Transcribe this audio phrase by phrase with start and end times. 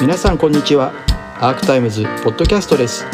[0.00, 0.92] 皆さんこんにちは。
[1.40, 3.06] アークタイムズポッドキャストです。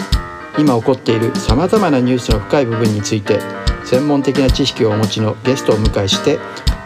[0.58, 3.38] 今起こっているさまざまなニュースの深い部分について
[3.84, 6.38] 専門的な知識をお持ちのゲストをお迎えして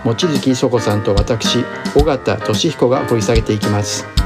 [0.05, 1.65] 望月磯子さんと私
[1.97, 4.24] 尾形俊彦が掘り下げていきます。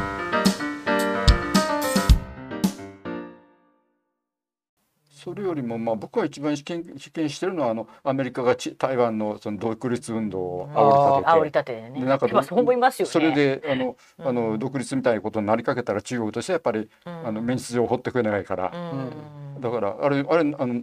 [5.18, 11.74] それよりもまあ僕は一番試験試験してるのはあのアメリカがち台湾のその独立運動を煽り立てて。
[11.74, 12.00] 煽り立ててね。
[12.00, 13.10] でなんか今そう思いますよね。
[13.10, 17.26] それであのあうのん独立みたいなことになりかけたら中国としてはやっぱりうん。
[17.26, 18.70] あの面接上掘ってくれないから。
[18.72, 19.60] うん。
[19.60, 20.82] だからあれあれあの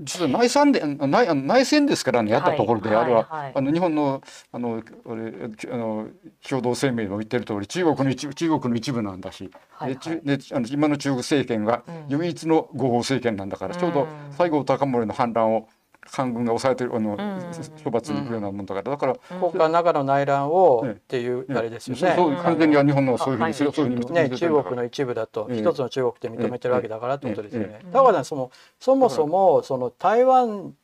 [0.00, 3.52] 実は内戦で内内戦ですからねやったところで、はいあれは、はいはい。
[3.54, 5.32] あの日本のあのあれ
[5.72, 6.08] あの
[6.48, 10.20] 共同声明も言ってる通り中国の一部中国の一部なんだし、はいはい。
[10.24, 12.00] であの今の中国政権がうん。
[12.10, 15.68] 唯一の合法政権なんだから、ちょうど西郷隆盛の反乱を
[16.10, 17.52] 官軍が抑えてるあの、ん。
[17.82, 18.90] 処罰に行くようなもんだから。
[18.90, 22.16] だから、国家の中の内乱をええっていうあれですよね。
[22.42, 27.80] 完全には日本のそういうふうにするあそういうふうにね、中国の一部だとええ一つの中国って認めてるわけだからってことですよえね。
[27.92, 30.74] だからそのそもそもその台湾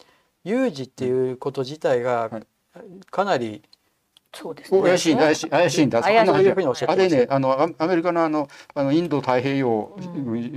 [0.45, 2.47] 有事っていうこと自体がはい。
[3.11, 3.63] かなり
[4.37, 4.83] そうですね。
[4.83, 6.05] 怪しい怪しい怪しいんだ。
[6.05, 9.97] あれね、あのアアメリカのあのあのインド太平洋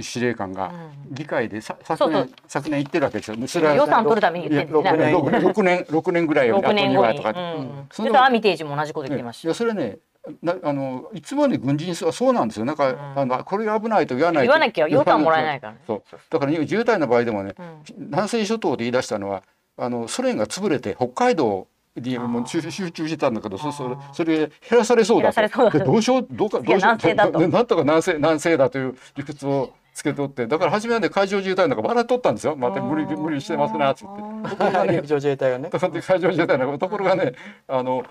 [0.01, 0.71] 司令官が
[1.09, 3.47] う議会でうそう昨年昨年言ってるわけですよ。
[3.47, 5.11] それは予算取るために言ってん六だよね。
[5.11, 6.95] 六六年六年ぐらい後に。
[7.15, 7.29] とか。
[7.29, 9.99] うんそので、アミテージも同じこと言ってましいやそれね。
[10.43, 12.65] なあのいつもね軍人はそうなんですよ。
[12.65, 14.51] なんか、あのこれが危ないと言わないと。
[14.51, 16.03] 言わなきゃ予算もらえないからね そう。
[16.29, 17.63] だから自衛隊の場合でもね、た。
[17.63, 19.43] うん南西諸島で言い出したのは
[19.77, 21.67] あのソ連が潰れて北海道
[21.99, 25.79] にもう集集中してたんだけどそそれそれ減らされそうだと。
[25.85, 26.27] どうしよう？
[26.29, 27.15] どうかどうしよう？
[27.15, 30.47] ななんとか南西南西だという理屈をつけとって。
[30.47, 32.55] だから初めはね海上自衛隊なんか笑っとったんですよ。
[32.55, 34.07] また無理無理してますなっつっ
[34.43, 34.49] て。
[34.49, 35.69] ところがね陸上自衛隊がね？
[35.69, 37.33] ところで海上自衛隊なんかところがね
[37.67, 38.03] あの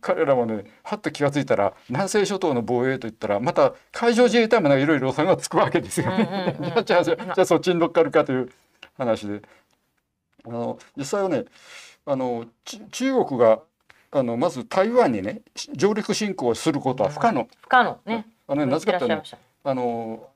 [0.00, 6.56] 彼らもねはっと気が付いたら南西諸島の防衛といったらまた海上自衛隊もいろいろ差がつくわけですよね。
[6.84, 7.04] じゃ
[7.36, 8.50] あそっちに乗っかるかという
[8.98, 9.42] 話で。
[10.42, 11.44] あの実際はね
[12.10, 13.60] あのち中国が
[14.10, 15.42] あのまず台湾にね
[15.76, 17.48] 上陸侵攻することは不可能。
[17.60, 18.26] 不可能ね。
[18.48, 19.36] あのねなぜかっていうと。
[19.62, 20.28] あの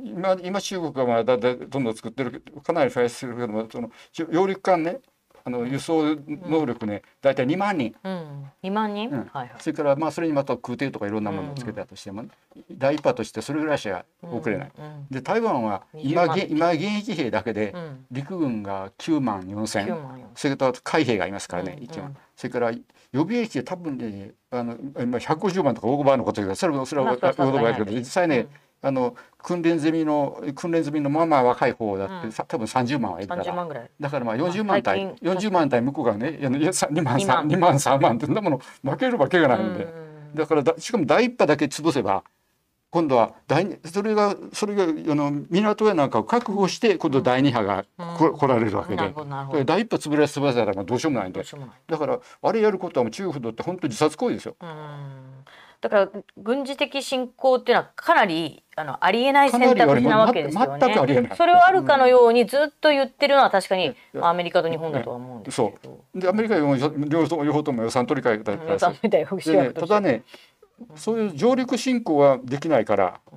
[0.00, 4.98] 今今中国がまあだだどんどん作ってるけどかなり増やしてるけどもそのち揚陸艦ね
[5.44, 8.44] あの輸送能力ね大体2万人、うん。
[8.62, 9.10] 二万人？
[9.10, 9.50] うんはいはい。
[9.58, 12.28] それからまあそれにまた空挺とかいろんなものをつけたとしても、ね
[12.72, 14.72] 第一波としてそれぐらいしか送れない。
[14.76, 15.06] うん。
[15.10, 18.06] で台湾は今20万げ今現役兵だけでうん。
[18.10, 19.96] 陸軍が9万4千。
[20.34, 28.46] それから海兵がいますからね、うん1万うんそれから予備役で多分ねあの今150万とかオーバーのこと言うけどそれもそれはオまあそうそうーバーだけど実際ね、
[28.82, 32.32] あの訓練済みの訓練済みのまあまあ若い方だって、うん。
[32.32, 33.44] さ多分30万はいるから。
[33.44, 37.48] だからまあ40万対最近40万対向こうがねいやいやさ2万2万。
[37.48, 40.34] 3 2万3万ってそんなもの負けるわけがないんで、うん。
[40.34, 42.24] だからだしかも第一波だけ潰せば
[42.90, 47.84] 今度は第二それがそれがあの港やなんかを確保して今度第二波が
[48.16, 48.38] こ、うん。
[48.38, 49.14] 来られるわけで。
[49.64, 51.44] 第一波潰れ潰れたらどうしようもないんで。
[51.86, 54.56] だからあれやることはもう中国にとって本当に自殺行為ですよ。
[54.60, 55.19] うん
[55.80, 60.76] だから軍事的侵攻っていうのはかなりあのありえない選択肢なわけですよ
[61.06, 61.30] ね。
[61.36, 66.04] それをあるかのようにずっと言ってるのは確かに、やまあアメリカと日本だとは思うんですけど。
[66.14, 70.22] でアメリカは両方とも予算取り替えた うんから予算みたね、ただね
[70.94, 73.34] そういう上陸侵攻はできないからう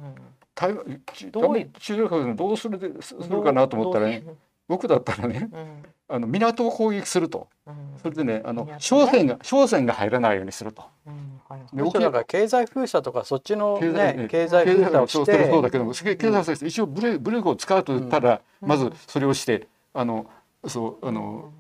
[1.58, 1.70] いう？
[1.80, 4.24] 中国がどうするでするかなと思ったらね
[4.68, 5.84] 僕だったらねうん。
[6.10, 7.48] あの港を攻撃すると。
[7.66, 7.76] うん。
[8.02, 10.84] それでねあの商船が商船が入らないようにすると。
[11.08, 11.23] うん
[11.72, 20.26] むしろなんか経済封鎖とかそっちの経済ね経済封鎖をしそうそうだてけども経済封鎖して一応武力武力を使うと言ったら、まずそれをしてあの
[20.66, 21.52] そうあの、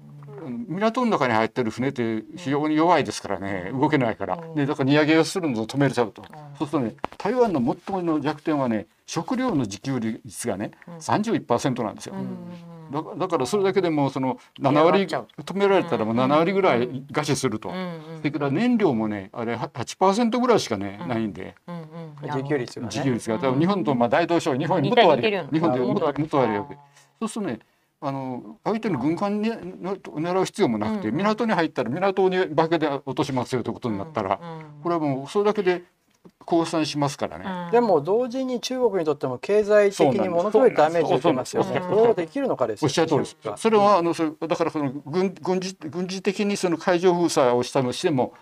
[0.67, 3.71] 港の中に入ってる船って非常に弱いですからね。
[3.73, 6.23] 動けないから、でだから荷上げをするのを止めちゃうと、
[6.57, 12.15] そうするとね台湾の最もの弱点はね食料の自給率がね、31%なんですよ。
[12.91, 21.55] だだからそれだけでもうその7割止められたらもう7割ぐらい餓死すると、うんうんそれから燃料もねあれ8%ぐらいしかね、ないんで。
[21.67, 21.83] うんうん。
[22.21, 22.89] 自給率がね。
[22.91, 25.31] 自給率が、多分日本とまあ大同小日本にもっと悪い。
[25.51, 26.77] 日本でもっと悪いわけ。
[27.19, 27.59] そうするとね
[28.01, 31.13] あの相手の軍艦にの狙う必要もなくて、うん。
[31.15, 34.39] うん港に入ったら港に爆で落としますよということになったら、
[34.81, 35.83] これはもうそれだけで
[36.43, 37.71] 降参しますからね。
[37.71, 41.81] でも同時に中国にとっても経済的にものすごいダメージを受けますよね。
[41.81, 43.37] それができるのかですよおっしゃる通りです。
[43.57, 48.33] それはあのそれだからその軍軍事軍事的にその海上封鎖をしたとしても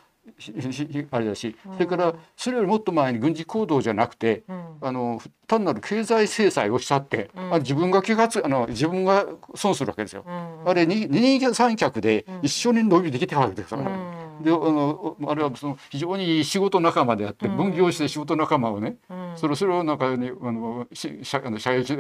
[1.12, 4.44] あれだし、それからそれよりもっと前に軍事行動じゃなくて、
[4.82, 9.26] あの単なる経済制裁をしたって、あ自分が気がつあの自分が
[9.56, 10.24] 損するわけですよ。
[10.66, 14.21] あれ二二人三脚で一緒に伸びできてるわけですから。
[14.42, 19.34] であのあれはその非常にいい仕事仲間であって、分業して仕事仲間をね、うん。
[19.36, 21.98] それそれをなんかねあのし射あの射撃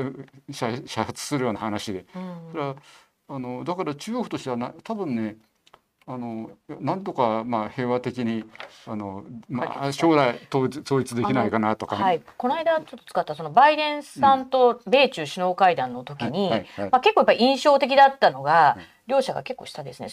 [0.51, 2.51] 射射発するような話で、うん。
[2.51, 2.75] それは
[3.27, 5.37] あのだから中国としてはな多分ね
[6.13, 8.43] あのなんとかまあ平和的に
[8.85, 11.97] あのまあ将来統一統一できないかなとか。
[11.97, 18.83] ね、はい、この間ちょっと使ったそのバイデンさんと米中首脳会談の時に、はいはいまあ、結構やっぱり印象的だったのが、うん。
[19.07, 20.07] 両者が結構下ですね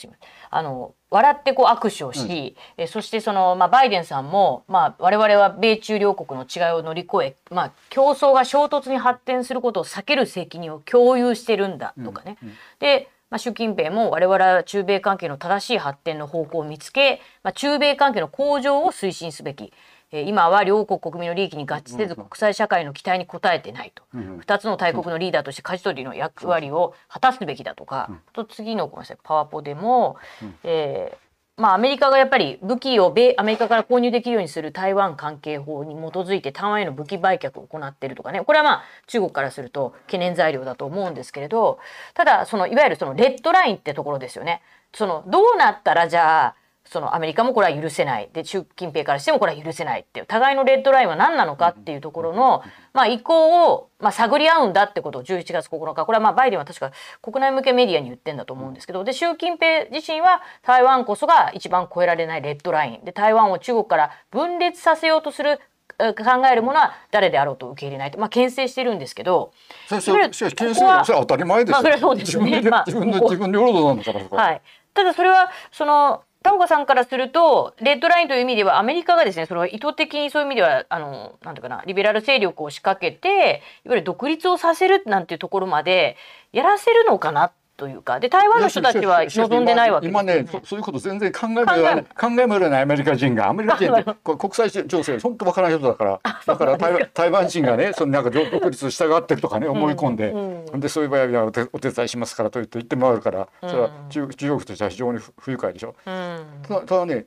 [0.51, 12.39] あの笑ってこう握手をし、えそしてその、まあ、バイデンさんも、まあ、我々は米中両国の違いを乗り越え、まあ、競争が衝突に発展することを避ける責任を共有してるんだとかね。
[12.43, 12.55] うんうん。
[12.81, 19.73] で、まあ、習近平も我々は中米関係の正しい発展の方向を見つけ、まあ、中米関係の向上を推進すべき。
[20.11, 24.03] えー今は両国国民の利益に合致せず国際社会の期待に応えてないと。
[24.15, 24.39] うんうん。
[24.39, 28.15] 2つの大国のリーダーとして舵取りの役割を果たすべきだとか、うん。
[28.15, 30.55] あと次のごめんなさいパワポでも、うん。
[30.65, 31.28] えー
[31.59, 41.81] まあ、アメリカがやっぱり武器を米アメリカから購入できるようにする台湾関係法に基づいて台湾への武器売却を行っているとかねこれはまあ中国からすると懸念材料だと思うんですけれど
[42.15, 44.63] ただそのいわゆるそのレッドラインってところですよね。
[44.95, 46.55] そのどうなったらじゃあ
[46.91, 48.31] そのアメリカもこれは許せない。
[48.33, 50.27] で習近平からしてもこれは許せないっていう。
[50.27, 52.63] 互いのレッドラインは何なのかっていうところの、
[52.95, 56.07] まあ、意向を、まあ、探り合うんだってことを11月9日。
[56.07, 59.05] これはまあバイデンは確か国内向けメディアに言ってんだと思うんですけど。
[59.05, 63.05] で習近平自身は台湾こそが一番越えられないレッドライン。
[63.05, 65.61] で台湾を中国から分裂させようとする
[66.01, 69.53] え考えるものは誰であろうと受け入れないと、まあ、牽制してるんですけど、
[69.89, 72.51] それそれそれ牽ここは制は当たり前ですよ、まあそうですよね。
[72.51, 74.37] 自分で、まあ自分のここ自分領土なんだか。
[74.37, 74.63] らはい、
[74.95, 86.17] ただそれはその田岡さんからするとレッドラインという意味ではアメリカがですねその意図的にそういう意味ではあのなんていうかなリベラル勢力を仕掛けていわゆる独立をさせるなんていうところまで
[86.53, 88.19] やらせるのかなというか。
[88.19, 90.33] で台湾の人たちは望んでないわけですよね。
[90.33, 92.55] 今ねそそういうこと全然考えも考えも。
[92.55, 93.49] よらないアメリカ人が。
[93.49, 96.21] アメリカ人って 国際情勢本当わからない人だから。
[96.45, 100.81] だから台湾 台湾人がねそのなんか独立したがってるとかね思い込んで、うん。
[100.81, 105.79] でそういう場合はお手伝いしますからと言って言って回るからそれはうん中中国としては非常に不不愉快で。
[105.79, 105.95] しょ。
[106.05, 106.85] うん。
[106.85, 107.27] ただね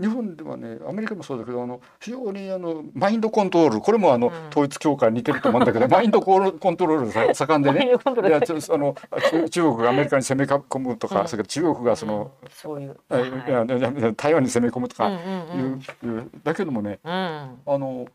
[0.00, 12.32] 日本ではねアメリカもそうだけどあの非常にあのマインドコントロールこれもあの、うん統一教会に似てると思うんだけどマインドコントロールさ盛んでねあの中中国がアメリカに攻め込むとか、うんそれから中国がその、
[14.16, 18.06] 台湾に攻め込むとかうんいう,、うんいうだけどもねうんあの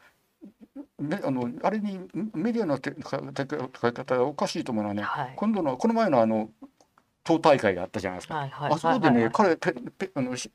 [1.00, 2.00] めあのあれに
[2.34, 6.50] メディアのてかてか書き方がおかしいと思うのはね、はい今度のこの前のあの
[7.26, 8.36] 党大会があったじゃないですか。
[8.36, 8.74] はいはい。
[8.74, 10.50] あそこでね、はいはい彼ペペあのし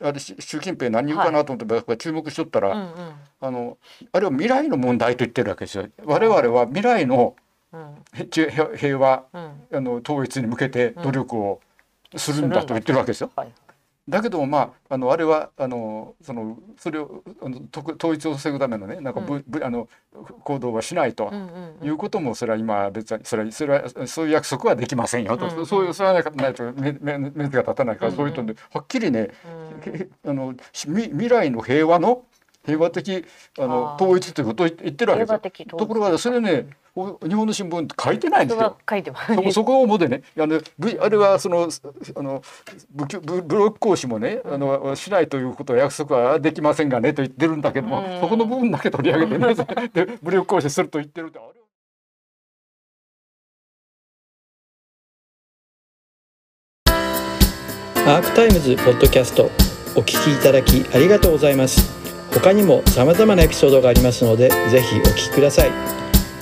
[0.00, 3.12] あれし習近平何言うかなと思って、注目しとったら、うんうん。
[3.40, 3.76] あの
[4.12, 5.88] あれは未来の問題と言ってるわけですよ。
[6.04, 7.34] 我々は未来の
[8.32, 9.40] 平平和うん。
[9.72, 11.60] あの統一に向けて努力を
[12.16, 13.30] するんだと言ってるわけですよ。
[13.34, 13.52] はい
[14.08, 14.58] だけどもま
[14.88, 19.88] ああのあれはあのそのそれをあのと統一を防ぐためのねなんかぶ、ぶあの
[20.44, 21.28] 行動はしないと。
[21.30, 29.30] うんうんいうこともそれは今別にそれはそれはそういう約束はできませんよと、うんそういうそれはないと目目目が立たないから、うんそういうとではっきりね、
[29.74, 29.80] うん。
[29.80, 32.24] けあの未来の平和の
[32.64, 33.24] 平和的
[33.58, 38.62] あの統一ということを言言ってるわけですところがそれねお日本の新聞って書いてないんですよ。
[38.62, 38.76] 人が。
[38.88, 39.34] 書いてます。
[39.34, 41.68] そこそこをもでねあのぶあれはその
[42.16, 42.42] あの
[42.90, 48.20] 武器ブブロック行使もねあのしないということは約束はできませんがねと言ってるんだけども、うん。
[48.20, 49.54] そこの部分だけ取り上げてね
[49.92, 51.48] で武力行使すると言ってるってあれ
[58.06, 59.50] アークタイムズポッドキャスト
[59.94, 61.98] お聞きいただきありがとうございます。
[62.32, 66.07] 他にも様々なエピソードがありますのでぜひお聞きください